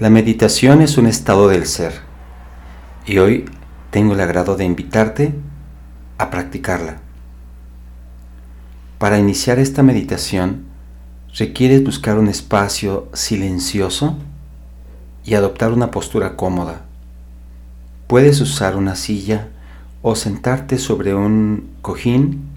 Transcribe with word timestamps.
La 0.00 0.10
meditación 0.10 0.82
es 0.82 0.98
un 0.98 1.06
estado 1.06 1.46
del 1.46 1.66
ser 1.66 1.92
y 3.06 3.18
hoy 3.18 3.44
tengo 3.92 4.14
el 4.14 4.20
agrado 4.20 4.56
de 4.56 4.64
invitarte 4.64 5.36
a 6.18 6.30
practicarla. 6.30 6.96
Para 8.98 9.20
iniciar 9.20 9.60
esta 9.60 9.84
meditación 9.84 10.64
requieres 11.38 11.84
buscar 11.84 12.18
un 12.18 12.26
espacio 12.26 13.08
silencioso 13.12 14.18
y 15.24 15.34
adoptar 15.34 15.72
una 15.72 15.92
postura 15.92 16.34
cómoda. 16.34 16.86
Puedes 18.08 18.40
usar 18.40 18.74
una 18.74 18.96
silla 18.96 19.50
o 20.02 20.16
sentarte 20.16 20.78
sobre 20.78 21.14
un 21.14 21.70
cojín 21.82 22.48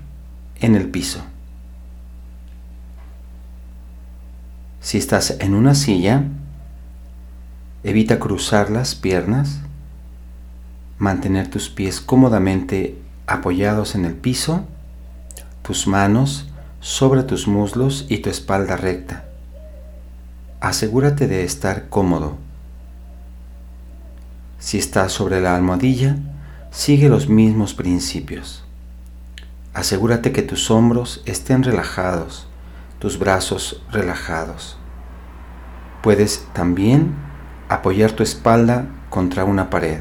en 0.59 0.73
el 0.73 0.89
piso. 0.89 1.21
Si 4.81 4.97
estás 4.97 5.37
en 5.39 5.53
una 5.53 5.75
silla, 5.75 6.23
Evita 7.87 8.19
cruzar 8.19 8.69
las 8.69 8.95
piernas, 8.95 9.61
mantener 10.97 11.49
tus 11.49 11.69
pies 11.69 12.01
cómodamente 12.01 12.97
apoyados 13.27 13.95
en 13.95 14.03
el 14.03 14.13
piso, 14.13 14.65
tus 15.61 15.87
manos 15.87 16.49
sobre 16.81 17.23
tus 17.23 17.47
muslos 17.47 18.05
y 18.09 18.17
tu 18.17 18.29
espalda 18.29 18.75
recta. 18.75 19.23
Asegúrate 20.59 21.29
de 21.29 21.45
estar 21.45 21.87
cómodo. 21.87 22.35
Si 24.59 24.77
estás 24.77 25.13
sobre 25.13 25.39
la 25.39 25.55
almohadilla, 25.55 26.17
sigue 26.71 27.07
los 27.07 27.29
mismos 27.29 27.73
principios. 27.73 28.65
Asegúrate 29.73 30.33
que 30.33 30.41
tus 30.41 30.69
hombros 30.71 31.21
estén 31.25 31.63
relajados, 31.63 32.47
tus 32.99 33.17
brazos 33.17 33.81
relajados. 33.93 34.77
Puedes 36.03 36.45
también 36.51 37.26
apoyar 37.69 38.11
tu 38.11 38.23
espalda 38.23 38.85
contra 39.09 39.43
una 39.43 39.69
pared. 39.69 39.99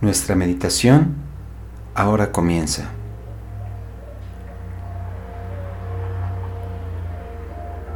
Nuestra 0.00 0.34
meditación 0.34 1.14
ahora 1.94 2.32
comienza. 2.32 2.86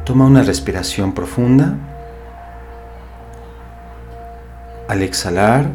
Toma 0.05 0.25
una 0.25 0.41
respiración 0.41 1.13
profunda. 1.13 1.75
Al 4.87 5.01
exhalar, 5.01 5.65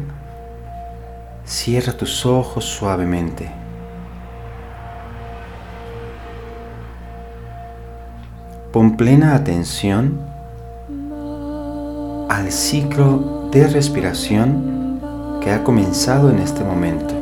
cierra 1.45 1.93
tus 1.93 2.25
ojos 2.25 2.65
suavemente. 2.65 3.51
Pon 8.71 8.97
plena 8.97 9.35
atención 9.35 10.32
al 12.33 12.51
ciclo 12.51 13.47
de 13.51 13.67
respiración 13.67 14.99
que 15.39 15.51
ha 15.51 15.63
comenzado 15.63 16.31
en 16.31 16.39
este 16.39 16.63
momento. 16.63 17.13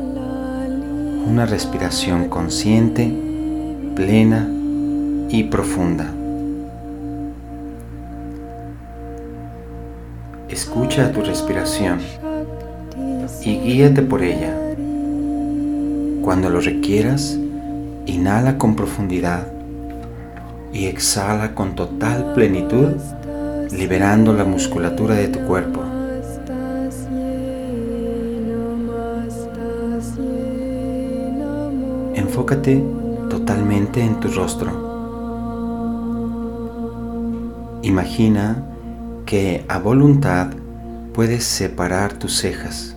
Una 1.28 1.46
respiración 1.46 2.30
consciente, 2.30 3.14
plena 3.94 4.48
y 5.28 5.44
profunda. 5.52 6.10
Escucha 10.48 11.12
tu 11.12 11.22
respiración 11.22 12.00
y 13.44 13.58
guíate 13.58 14.04
por 14.04 14.24
ella. 14.24 14.56
Cuando 16.22 16.50
lo 16.50 16.62
requieras, 16.62 17.38
inhala 18.06 18.58
con 18.58 18.78
profundidad 18.78 19.46
y 20.72 20.86
exhala 20.86 21.54
con 21.54 21.76
total 21.76 22.32
plenitud 22.34 22.94
liberando 23.72 24.34
la 24.34 24.44
musculatura 24.44 25.16
de 25.16 25.28
tu 25.28 25.40
cuerpo. 25.42 25.82
Enfócate 32.16 32.84
totalmente 33.30 34.02
en 34.02 34.20
tu 34.20 34.28
rostro. 34.30 34.90
Imagina 37.84 38.64
que 39.26 39.66
a 39.68 39.80
voluntad 39.80 40.48
puedes 41.14 41.44
separar 41.44 42.14
tus 42.14 42.38
cejas 42.38 42.96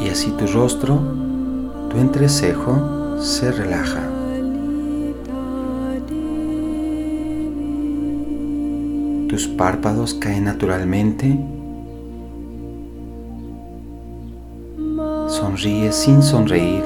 y 0.00 0.08
así 0.08 0.30
tu 0.38 0.46
rostro, 0.46 1.00
tu 1.90 1.98
entrecejo 1.98 3.16
se 3.20 3.50
relaja. 3.50 4.15
Tus 9.28 9.48
párpados 9.48 10.14
caen 10.14 10.44
naturalmente. 10.44 11.36
Sonríe 15.28 15.92
sin 15.92 16.22
sonreír, 16.22 16.82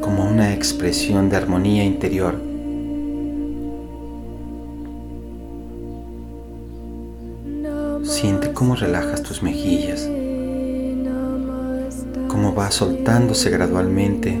como 0.00 0.28
una 0.28 0.52
expresión 0.54 1.28
de 1.28 1.36
armonía 1.36 1.84
interior. 1.84 2.34
Siente 8.02 8.52
cómo 8.52 8.74
relajas 8.74 9.22
tus 9.22 9.42
mejillas, 9.42 10.08
cómo 12.28 12.54
va 12.54 12.70
soltándose 12.70 13.50
gradualmente 13.50 14.40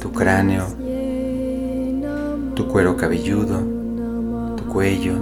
tu 0.00 0.12
cráneo, 0.12 0.66
tu 2.54 2.66
cuero 2.68 2.96
cabelludo 2.96 3.77
cuello 4.68 5.14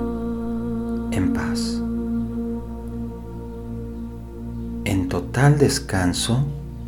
en 1.12 1.32
paz. 1.32 1.80
En 4.84 5.08
total 5.08 5.58
descanso 5.58 6.44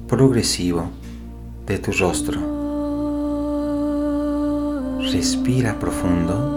progresivo 0.09 0.91
de 1.67 1.79
tu 1.79 1.93
rostro. 1.93 2.41
Respira 5.13 5.79
profundo. 5.79 6.57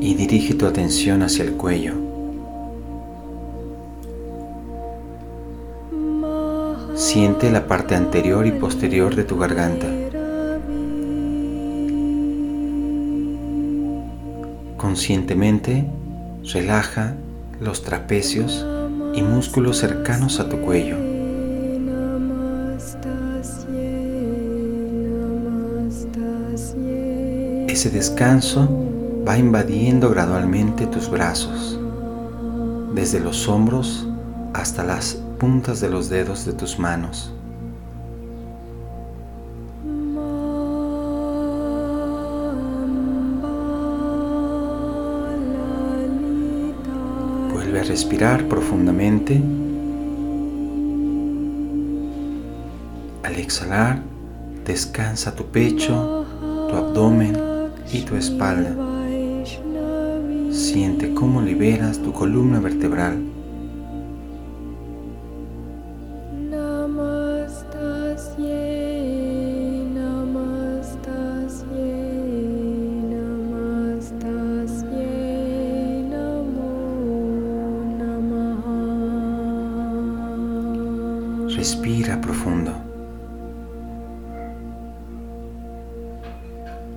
Y 0.00 0.14
dirige 0.14 0.54
tu 0.54 0.66
atención 0.66 1.22
hacia 1.22 1.44
el 1.44 1.52
cuello. 1.52 1.94
Siente 6.94 7.50
la 7.50 7.66
parte 7.66 7.94
anterior 7.94 8.46
y 8.46 8.52
posterior 8.52 9.14
de 9.14 9.24
tu 9.24 9.38
garganta. 9.38 9.86
Conscientemente 14.98 15.88
relaja 16.52 17.14
los 17.60 17.84
trapecios 17.84 18.66
y 19.14 19.22
músculos 19.22 19.78
cercanos 19.78 20.40
a 20.40 20.48
tu 20.48 20.58
cuello. 20.58 20.96
Ese 27.68 27.90
descanso 27.90 28.68
va 29.24 29.38
invadiendo 29.38 30.10
gradualmente 30.10 30.88
tus 30.88 31.08
brazos, 31.08 31.78
desde 32.92 33.20
los 33.20 33.46
hombros 33.46 34.04
hasta 34.52 34.82
las 34.82 35.14
puntas 35.38 35.80
de 35.80 35.90
los 35.90 36.08
dedos 36.08 36.44
de 36.44 36.54
tus 36.54 36.76
manos. 36.76 37.32
Respirar 47.88 48.46
profundamente. 48.48 49.40
Al 53.24 53.34
exhalar, 53.36 54.02
descansa 54.66 55.34
tu 55.34 55.46
pecho, 55.46 56.26
tu 56.68 56.76
abdomen 56.76 57.34
y 57.90 58.02
tu 58.02 58.14
espalda. 58.16 58.76
Siente 60.50 61.14
cómo 61.14 61.40
liberas 61.40 61.98
tu 61.98 62.12
columna 62.12 62.60
vertebral. 62.60 63.27
Respira 81.68 82.18
profundo. 82.18 82.72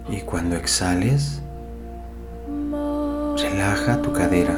Y 0.10 0.22
cuando 0.22 0.56
exhales, 0.56 1.42
relaja 3.36 4.02
tu 4.02 4.14
cadera, 4.14 4.56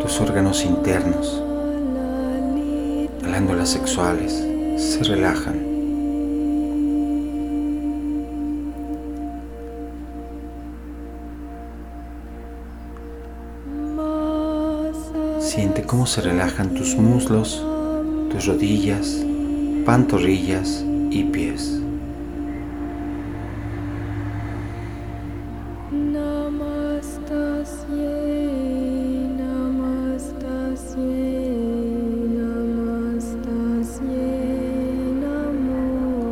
tus 0.00 0.20
órganos 0.20 0.64
internos, 0.64 1.42
glándulas 3.24 3.70
sexuales 3.70 4.46
se 4.76 5.02
relajan. 5.02 5.58
Siente 15.40 15.82
cómo 15.82 16.06
se 16.06 16.20
relajan 16.20 16.72
tus 16.74 16.94
muslos, 16.94 17.64
tus 18.30 18.46
rodillas, 18.46 19.24
pantorrillas 19.84 20.84
y 21.10 21.24
pies. 21.24 21.80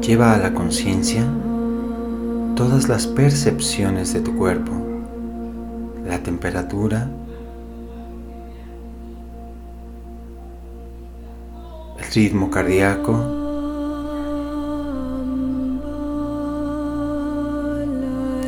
Lleva 0.06 0.34
a 0.34 0.38
la 0.38 0.54
conciencia 0.54 1.24
todas 2.54 2.88
las 2.88 3.08
percepciones 3.08 4.12
de 4.12 4.20
tu 4.20 4.36
cuerpo, 4.36 4.72
la 6.06 6.22
temperatura, 6.22 7.08
ritmo 12.16 12.50
cardíaco, 12.50 13.12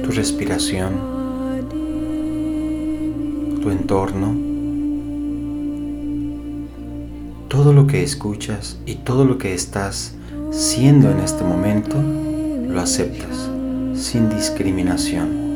tu 0.03 0.11
respiración, 0.11 0.95
tu 3.61 3.71
entorno, 3.71 4.35
todo 7.49 7.75
lo 7.75 7.87
que 7.87 8.03
escuchas 8.03 8.79
y 8.87 8.95
todo 8.95 9.27
lo 9.27 9.37
que 9.37 9.53
estás 9.53 10.15
siendo 10.51 11.11
en 11.11 11.21
este 11.21 11.45
momento, 11.45 11.99
lo 12.01 12.81
aceptas 12.81 13.51
sin 13.93 14.31
discriminación. 14.31 15.48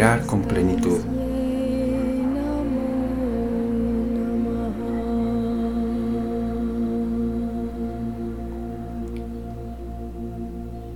Con 0.00 0.40
plenitud. 0.40 0.98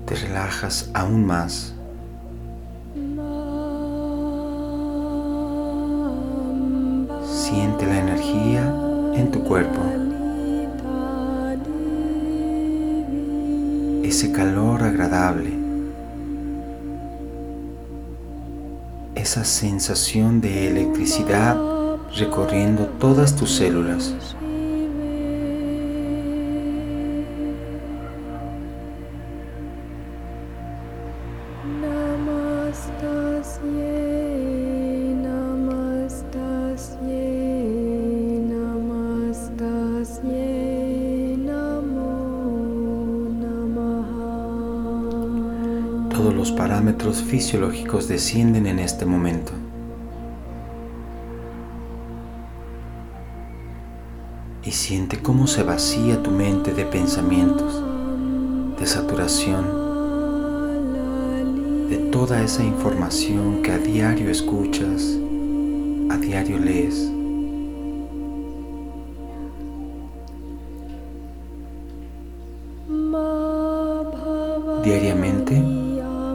Te 0.07 0.15
relajas 0.15 0.89
aún 0.95 1.27
más. 1.27 1.75
Siente 7.27 7.85
la 7.85 7.99
energía 7.99 8.75
en 9.17 9.31
tu 9.31 9.45
cuerpo. 9.45 9.83
Ese 14.03 14.33
calor 14.33 14.83
agradable. 14.83 15.64
Esa 19.25 19.43
sensación 19.43 20.43
de 20.43 20.69
electricidad 20.69 21.57
recorriendo 22.15 22.85
todas 23.01 23.35
tus 23.35 23.55
células. 23.57 24.15
Todos 46.15 46.33
los 46.33 46.53
parámetros 46.53 47.23
fisiológicos 47.23 48.07
descienden 48.07 48.67
en 48.69 48.79
este 48.79 49.05
momento. 49.05 49.51
Y 54.63 54.71
siente 54.71 55.19
cómo 55.19 55.49
se 55.49 55.65
vacía 55.65 56.23
tu 56.23 56.31
mente 56.31 56.73
de 56.73 56.85
pensamientos, 56.85 57.83
de 58.79 58.87
saturación, 58.87 59.65
de 61.91 61.97
toda 62.13 62.45
esa 62.45 62.63
información 62.63 63.61
que 63.63 63.73
a 63.73 63.79
diario 63.79 64.31
escuchas, 64.31 65.19
a 66.11 66.17
diario 66.17 66.61
lees. 66.61 67.11
Diariamente, 74.85 75.34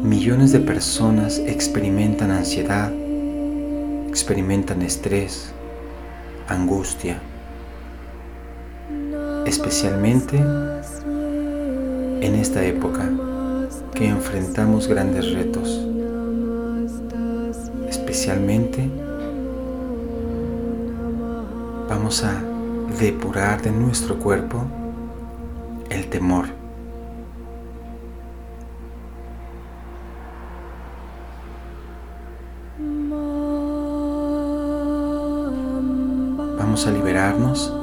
millones 0.01 0.51
de 0.51 0.59
personas 0.59 1.39
experimentan 1.39 2.31
ansiedad, 2.31 2.91
experimentan 4.07 4.81
estrés, 4.81 5.51
angustia, 6.47 7.19
especialmente 9.45 10.37
en 10.37 12.35
esta 12.35 12.63
época 12.63 13.09
que 13.93 14.07
enfrentamos 14.07 14.87
grandes 14.87 15.31
retos, 15.31 15.85
especialmente 17.89 18.89
vamos 21.89 22.23
a 22.23 22.41
depurar 22.99 23.61
de 23.61 23.71
nuestro 23.71 24.17
cuerpo 24.17 24.65
el 25.89 26.07
temor 26.07 26.58
Vamos 36.69 36.85
a 36.85 36.91
liberarnos 36.91 37.73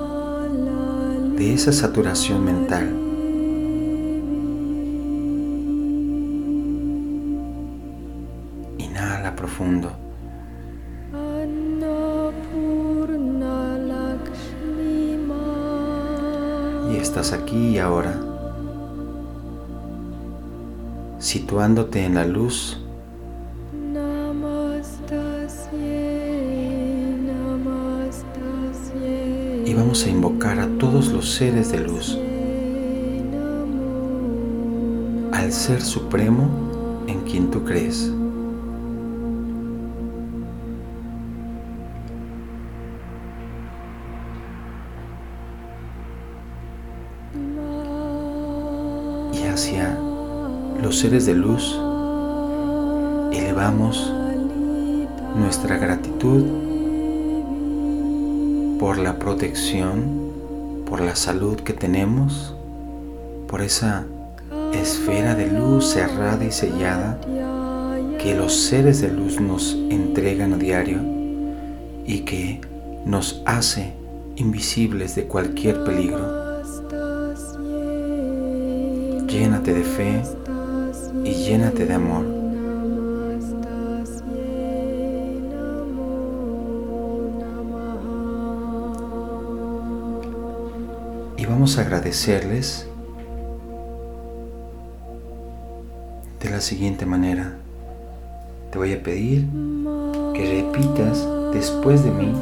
de 1.36 1.54
esa 1.54 1.72
saturación 1.72 2.44
mental. 2.44 2.88
Inhala 8.78 9.34
profundo. 9.34 9.90
Y 16.92 16.96
estás 16.96 17.32
aquí 17.32 17.70
y 17.70 17.78
ahora, 17.78 18.14
situándote 21.18 22.04
en 22.04 22.14
la 22.14 22.24
luz 22.24 22.85
vamos 29.96 30.08
a 30.08 30.10
invocar 30.10 30.60
a 30.60 30.68
todos 30.78 31.08
los 31.08 31.32
seres 31.32 31.72
de 31.72 31.78
luz, 31.78 32.18
al 35.32 35.50
Ser 35.50 35.80
Supremo 35.80 36.50
en 37.06 37.20
quien 37.20 37.50
tú 37.50 37.64
crees. 37.64 38.12
Y 49.32 49.46
hacia 49.46 49.98
los 50.82 50.98
seres 50.98 51.24
de 51.24 51.34
luz 51.36 51.74
elevamos 53.32 54.12
nuestra 55.38 55.78
gratitud 55.78 56.65
por 58.78 58.98
la 58.98 59.18
protección, 59.18 60.32
por 60.86 61.00
la 61.00 61.16
salud 61.16 61.60
que 61.60 61.72
tenemos, 61.72 62.54
por 63.48 63.62
esa 63.62 64.04
esfera 64.74 65.34
de 65.34 65.46
luz 65.46 65.86
cerrada 65.92 66.44
y 66.44 66.52
sellada 66.52 67.18
que 68.18 68.34
los 68.34 68.54
seres 68.54 69.00
de 69.00 69.08
luz 69.08 69.40
nos 69.40 69.74
entregan 69.90 70.52
a 70.52 70.56
diario 70.58 70.98
y 72.06 72.20
que 72.20 72.60
nos 73.04 73.42
hace 73.46 73.92
invisibles 74.36 75.14
de 75.14 75.24
cualquier 75.24 75.82
peligro. 75.84 76.46
Llénate 79.26 79.72
de 79.72 79.82
fe 79.82 80.22
y 81.24 81.32
llénate 81.32 81.86
de 81.86 81.94
amor. 81.94 82.35
vamos 91.48 91.78
a 91.78 91.82
agradecerles 91.82 92.86
de 96.42 96.50
la 96.50 96.60
siguiente 96.60 97.06
manera. 97.06 97.54
Te 98.70 98.78
voy 98.78 98.92
a 98.92 99.02
pedir 99.02 99.46
que 100.34 100.62
repitas 100.62 101.26
después 101.52 102.04
de 102.04 102.10
mí 102.10 102.32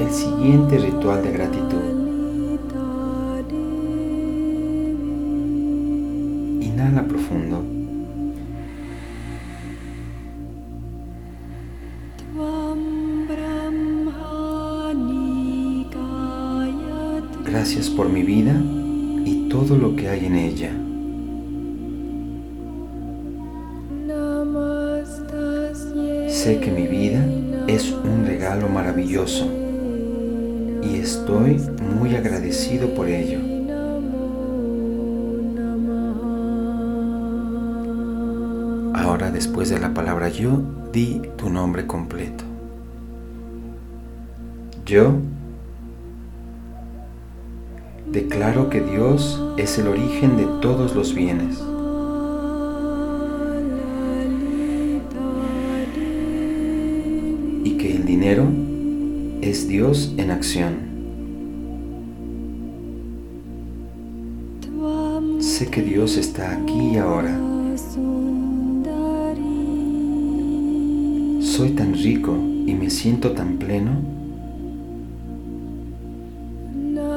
el 0.00 0.10
siguiente 0.10 0.78
ritual 0.78 1.22
de 1.22 1.32
gratitud. 1.32 1.82
Inhala 6.60 7.04
profundo. 7.04 7.71
Gracias 17.74 17.96
por 17.96 18.10
mi 18.10 18.22
vida 18.22 18.52
y 19.24 19.48
todo 19.48 19.78
lo 19.78 19.96
que 19.96 20.10
hay 20.10 20.26
en 20.26 20.34
ella. 20.34 20.72
Sé 26.28 26.60
que 26.60 26.70
mi 26.70 26.86
vida 26.86 27.24
es 27.68 27.90
un 27.90 28.26
regalo 28.26 28.68
maravilloso 28.68 29.46
y 30.82 30.96
estoy 30.96 31.62
muy 31.96 32.14
agradecido 32.14 32.92
por 32.92 33.08
ello. 33.08 33.38
Ahora 38.92 39.30
después 39.30 39.70
de 39.70 39.80
la 39.80 39.94
palabra 39.94 40.28
yo, 40.28 40.60
di 40.92 41.22
tu 41.38 41.48
nombre 41.48 41.86
completo. 41.86 42.44
Yo 44.84 45.14
declaro 48.42 48.70
que 48.70 48.80
Dios 48.80 49.40
es 49.56 49.78
el 49.78 49.86
origen 49.86 50.36
de 50.36 50.46
todos 50.60 50.96
los 50.96 51.14
bienes. 51.14 51.62
dinero 58.04 58.46
es 59.40 59.68
Dios 59.68 60.12
en 60.16 60.30
acción. 60.32 60.72
Sé 65.40 65.68
que 65.68 65.82
Dios 65.82 66.16
está 66.16 66.52
aquí 66.52 66.94
y 66.94 66.96
ahora. 66.98 67.38
Soy 71.40 71.70
tan 71.70 71.94
rico 71.94 72.36
y 72.66 72.74
me 72.74 72.90
siento 72.90 73.30
tan 73.32 73.56
pleno 73.58 74.21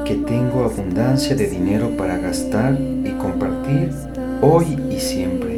que 0.06 0.14
tengo 0.14 0.62
abundancia 0.62 1.34
de 1.34 1.48
dinero 1.48 1.90
para 1.96 2.16
gastar 2.18 2.78
y 2.80 3.10
compartir 3.18 3.90
hoy 4.40 4.78
y 4.88 5.00
siempre. 5.00 5.56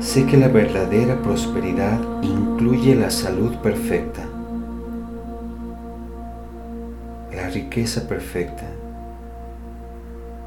Sé 0.00 0.26
que 0.26 0.36
la 0.36 0.48
verdadera 0.48 1.22
prosperidad 1.22 2.00
incluye 2.22 2.96
la 2.96 3.10
salud 3.10 3.54
perfecta, 3.58 4.24
la 7.32 7.50
riqueza 7.50 8.08
perfecta 8.08 8.64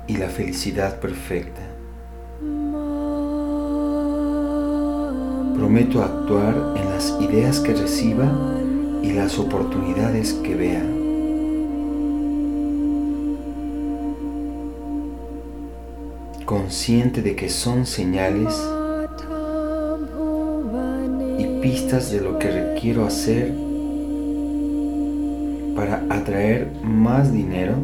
y 0.08 0.18
la 0.18 0.28
felicidad 0.28 1.00
perfecta. 1.00 1.71
Prometo 5.62 6.02
actuar 6.02 6.74
en 6.76 6.90
las 6.90 7.16
ideas 7.22 7.60
que 7.60 7.76
reciba 7.76 8.26
y 9.04 9.12
las 9.12 9.38
oportunidades 9.38 10.34
que 10.34 10.56
vea. 10.56 10.84
Consciente 16.46 17.22
de 17.22 17.36
que 17.36 17.48
son 17.48 17.86
señales 17.86 18.60
pistas 21.62 22.12
de 22.12 22.22
lo 22.22 22.40
que 22.40 22.50
requiero 22.50 23.06
hacer 23.06 23.54
para 25.76 26.04
atraer 26.10 26.72
más 26.82 27.32
dinero 27.32 27.76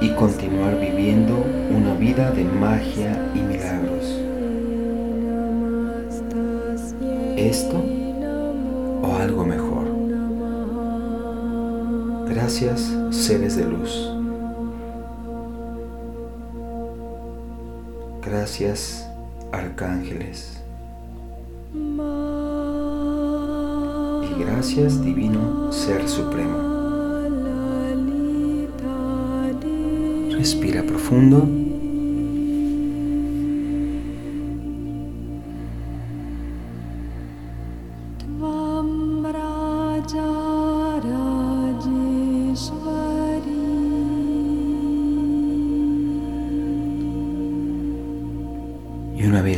y 0.00 0.10
continuar 0.10 0.78
viviendo 0.78 1.34
una 1.70 1.94
vida 1.94 2.30
de 2.30 2.44
magia 2.44 3.30
y 3.34 3.40
milagros. 3.40 4.04
Esto 7.36 7.82
o 9.02 9.16
algo 9.16 9.44
mejor. 9.44 9.86
Gracias, 12.28 12.92
seres 13.10 13.56
de 13.56 13.64
luz. 13.64 14.12
Gracias, 18.24 19.08
arcángeles. 19.52 20.62
Y 24.22 24.42
gracias 24.42 25.02
divino 25.02 25.72
Ser 25.72 26.08
Supremo. 26.08 26.67
Respira 30.38 30.84
profundo. 30.84 31.68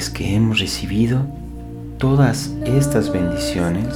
que 0.08 0.34
hemos 0.34 0.58
recibido 0.58 1.26
todas 1.98 2.50
estas 2.64 3.12
bendiciones, 3.12 3.94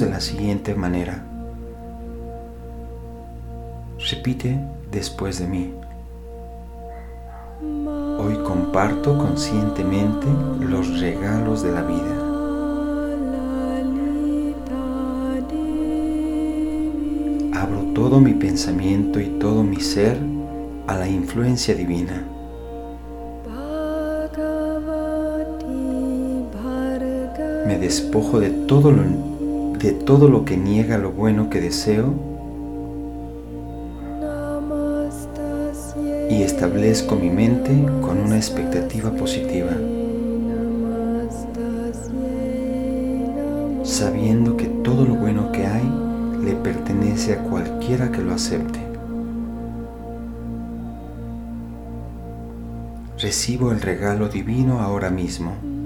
de 0.00 0.08
la 0.08 0.20
siguiente 0.20 0.74
manera. 0.74 1.22
Repite 4.10 4.58
después 4.90 5.38
de 5.38 5.46
mí. 5.46 5.74
Hoy 8.18 8.34
comparto 8.46 9.18
conscientemente 9.18 10.26
los 10.60 11.00
regalos 11.00 11.62
de 11.62 11.72
la 11.72 11.82
vida. 11.82 12.16
Abro 17.60 17.92
todo 17.94 18.20
mi 18.20 18.32
pensamiento 18.32 19.20
y 19.20 19.26
todo 19.38 19.62
mi 19.62 19.80
ser 19.80 20.18
a 20.86 20.96
la 20.96 21.08
influencia 21.08 21.74
divina. 21.74 22.24
Me 27.66 27.78
despojo 27.78 28.40
de 28.40 28.50
todo 28.50 28.90
lo, 28.90 29.29
de 29.82 29.92
todo 29.92 30.28
lo 30.28 30.44
que 30.44 30.58
niega 30.58 30.98
lo 30.98 31.10
bueno 31.10 31.48
que 31.48 31.60
deseo 31.60 32.12
y 36.28 36.42
establezco 36.42 37.16
mi 37.16 37.30
mente 37.30 37.72
con 38.02 38.18
una 38.18 38.36
expectativa 38.36 39.10
positiva, 39.10 39.72
sabiendo 43.82 44.56
que 44.56 44.66
todo 44.66 45.06
lo 45.06 45.14
bueno 45.14 45.50
que 45.50 45.66
hay 45.66 45.90
le 46.44 46.52
pertenece 46.52 47.34
a 47.34 47.38
cualquiera 47.38 48.12
que 48.12 48.22
lo 48.22 48.34
acepte. 48.34 48.80
Recibo 53.18 53.72
el 53.72 53.80
regalo 53.80 54.28
divino 54.28 54.80
ahora 54.80 55.10
mismo. 55.10 55.79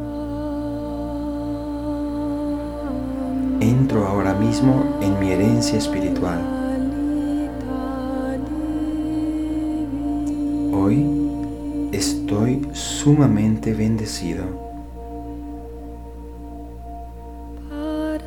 Entro 3.65 4.07
ahora 4.07 4.35
mismo 4.35 4.99
en 5.01 5.19
mi 5.19 5.31
herencia 5.31 5.79
espiritual. 5.79 6.39
Hoy 10.75 11.89
estoy 11.91 12.69
sumamente 12.75 13.73
bendecido, 13.73 14.45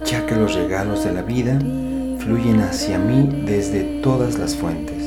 ya 0.08 0.26
que 0.26 0.36
los 0.36 0.56
regalos 0.56 1.04
de 1.04 1.14
la 1.14 1.22
vida 1.22 1.60
fluyen 2.18 2.62
hacia 2.62 2.98
mí 2.98 3.44
desde 3.46 4.02
todas 4.02 4.40
las 4.40 4.56
fuentes. 4.56 5.04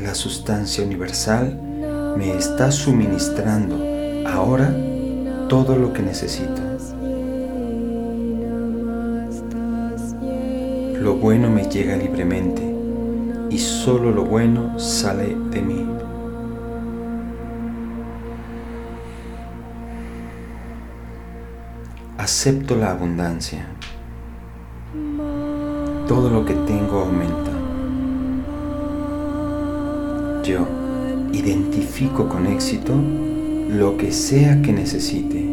La 0.00 0.14
sustancia 0.14 0.84
universal 0.84 1.58
me 2.16 2.36
está 2.36 2.70
suministrando 2.70 3.76
ahora 4.24 4.72
todo 5.48 5.76
lo 5.76 5.92
que 5.92 6.02
necesito. 6.02 6.62
Lo 11.00 11.14
bueno 11.16 11.50
me 11.50 11.68
llega 11.68 11.96
libremente 11.96 12.62
y 13.50 13.58
solo 13.58 14.10
lo 14.10 14.24
bueno 14.24 14.78
sale 14.78 15.36
de 15.50 15.62
mí. 15.62 15.86
Acepto 22.16 22.74
la 22.74 22.92
abundancia. 22.92 23.66
Todo 26.08 26.30
lo 26.30 26.44
que 26.44 26.54
tengo 26.54 27.00
aumenta. 27.00 27.50
Yo 30.42 30.66
identifico 31.32 32.28
con 32.28 32.46
éxito 32.46 32.94
lo 33.74 33.96
que 33.96 34.12
sea 34.12 34.62
que 34.62 34.72
necesite, 34.72 35.44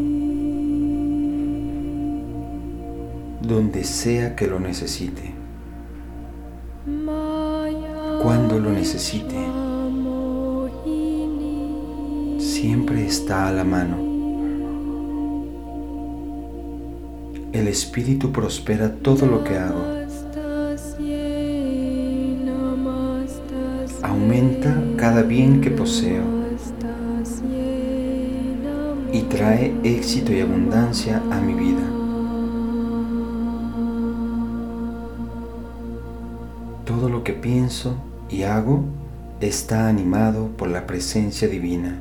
donde 3.41 3.83
sea 3.83 4.35
que 4.35 4.45
lo 4.45 4.59
necesite, 4.59 5.33
cuando 8.21 8.59
lo 8.59 8.71
necesite. 8.71 9.35
Siempre 12.37 13.07
está 13.07 13.47
a 13.47 13.53
la 13.53 13.63
mano. 13.63 13.97
El 17.53 17.67
Espíritu 17.67 18.31
prospera 18.31 18.93
todo 18.97 19.25
lo 19.25 19.43
que 19.43 19.57
hago. 19.57 19.83
Aumenta 24.03 24.79
cada 24.95 25.23
bien 25.23 25.59
que 25.59 25.71
poseo 25.71 26.40
y 29.11 29.21
trae 29.23 29.75
éxito 29.83 30.31
y 30.31 30.41
abundancia 30.41 31.21
a 31.31 31.41
mi 31.41 31.53
vida. 31.53 31.81
Todo 36.85 37.09
lo 37.09 37.23
que 37.23 37.33
pienso 37.33 37.95
y 38.29 38.43
hago 38.43 38.83
está 39.39 39.89
animado 39.89 40.47
por 40.57 40.69
la 40.69 40.85
presencia 40.87 41.47
divina, 41.47 41.99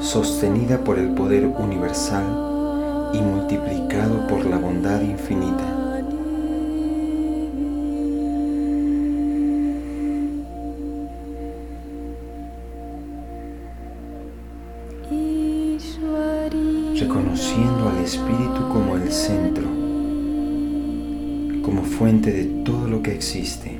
sostenida 0.00 0.78
por 0.84 0.98
el 0.98 1.10
poder 1.14 1.46
universal 1.46 3.10
y 3.12 3.20
multiplicado 3.20 4.26
por 4.28 4.44
la 4.46 4.58
bondad 4.58 5.00
infinita. 5.00 5.79
Reconociendo 17.10 17.88
al 17.88 18.04
Espíritu 18.04 18.68
como 18.72 18.94
el 18.94 19.10
centro 19.10 19.64
como 21.62 21.82
fuente 21.82 22.32
de 22.32 22.44
todo 22.64 22.86
lo 22.86 23.02
que 23.02 23.12
existe. 23.12 23.78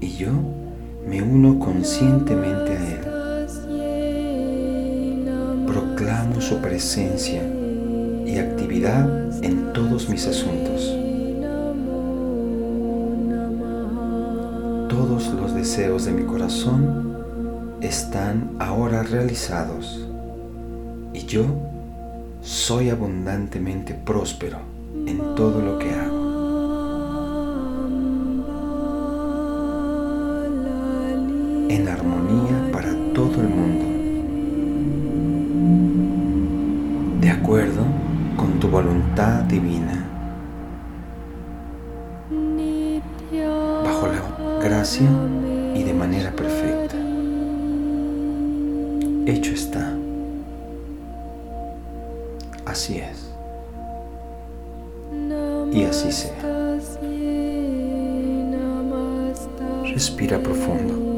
Y 0.00 0.12
yo 0.12 0.30
me 1.08 1.20
uno 1.20 1.58
conscientemente 1.58 2.76
a 2.76 2.88
Él. 2.88 3.00
Proclamo 5.66 6.40
su 6.40 6.58
presencia 6.58 7.42
y 8.24 8.38
actividad 8.38 9.44
en 9.44 9.72
todos 9.72 10.08
mis 10.08 10.26
asuntos. 10.26 10.96
Todos 14.88 15.34
los 15.34 15.54
deseos 15.54 16.04
de 16.04 16.12
mi 16.12 16.22
corazón 16.22 17.18
están 17.80 18.52
ahora 18.58 19.02
realizados 19.02 20.09
y 21.12 21.26
yo 21.26 21.44
soy 22.42 22.90
abundantemente 22.90 23.94
próspero 23.94 24.58
en 25.06 25.18
todo 25.34 25.60
lo 25.60 25.78
que 25.78 25.90
hago. 25.90 26.20
En 31.68 31.88
armonía 31.88 32.70
para 32.72 32.94
todo 33.12 33.40
el 33.40 33.48
mundo. 33.48 33.84
De 37.20 37.30
acuerdo 37.30 37.82
con 38.36 38.58
tu 38.60 38.68
voluntad 38.68 39.42
divina. 39.44 40.06
Bajo 43.84 44.06
la 44.06 44.62
gracia 44.62 45.08
y 45.74 45.82
de 45.82 45.92
manera 45.92 46.30
perfecta. 46.32 46.96
Hecho 49.26 49.52
está. 49.52 49.99
Así 52.70 52.98
es 52.98 53.30
y 55.72 55.82
así 55.84 56.12
sea. 56.12 56.40
Respira 59.92 60.38
profundo. 60.38 61.09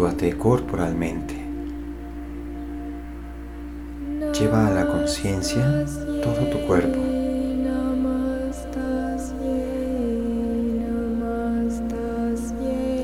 Corporalmente. 0.00 1.34
Lleva 4.32 4.66
a 4.66 4.70
la 4.70 4.86
conciencia 4.86 5.84
todo 6.22 6.46
tu 6.50 6.66
cuerpo. 6.66 6.98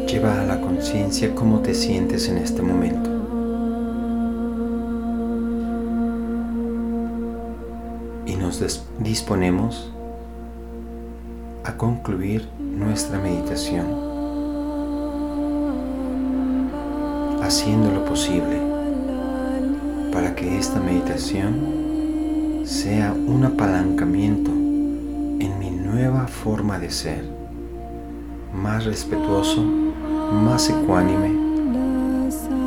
Lleva 0.07 0.41
a 0.41 0.45
la 0.47 0.59
conciencia 0.63 1.35
cómo 1.35 1.61
te 1.61 1.75
sientes 1.75 2.31
en 2.31 2.39
este 2.39 2.63
momento. 2.63 3.17
disponemos 9.01 9.93
a 11.65 11.77
concluir 11.77 12.49
nuestra 12.59 13.19
meditación, 13.19 14.16
haciendo 17.47 17.93
lo 17.93 18.05
posible 18.05 18.61
para 20.13 20.35
que 20.35 20.59
esta 20.59 20.81
meditación 20.81 22.63
sea 22.65 23.13
un 23.13 23.45
apalancamiento 23.45 24.51
en 24.51 25.57
mi 25.61 25.71
nueva 25.71 26.27
forma 26.27 26.81
de 26.81 26.91
ser, 26.91 27.25
más 28.53 28.85
respetuoso, 28.85 29.63
más 29.63 30.69
ecuánime, 30.71 31.29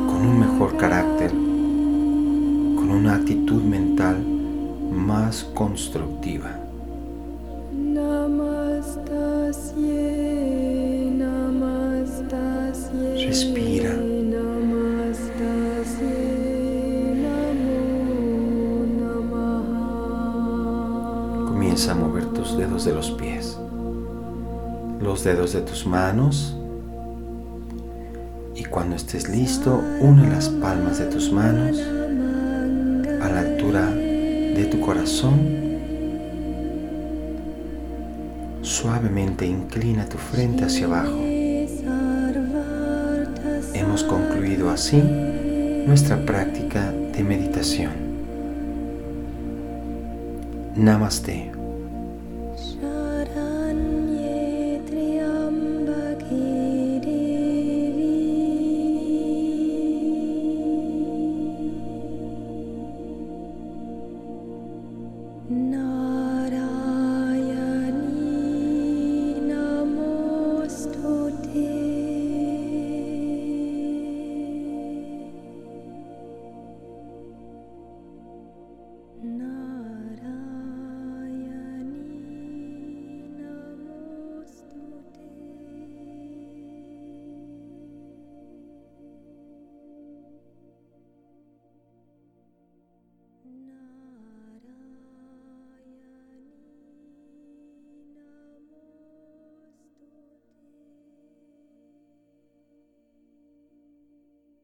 con 0.06 0.26
un 0.26 0.40
mejor 0.40 0.74
carácter, 0.78 1.30
con 1.30 2.90
una 2.90 3.16
actitud 3.16 3.62
mental 3.62 4.24
más 4.90 5.44
constructiva. 5.44 6.59
Dedos 25.24 25.52
de 25.52 25.60
tus 25.60 25.86
manos 25.86 26.56
y 28.54 28.64
cuando 28.64 28.96
estés 28.96 29.28
listo, 29.28 29.82
une 30.00 30.28
las 30.28 30.48
palmas 30.48 30.98
de 30.98 31.06
tus 31.06 31.32
manos 31.32 31.78
a 33.22 33.28
la 33.28 33.40
altura 33.40 33.86
de 33.90 34.68
tu 34.70 34.80
corazón, 34.80 35.38
suavemente 38.62 39.46
inclina 39.46 40.06
tu 40.06 40.18
frente 40.18 40.64
hacia 40.64 40.86
abajo. 40.86 41.18
Hemos 43.74 44.04
concluido 44.04 44.70
así 44.70 45.02
nuestra 45.86 46.24
práctica 46.24 46.92
de 46.92 47.24
meditación. 47.24 47.92
Namaste. 50.76 51.59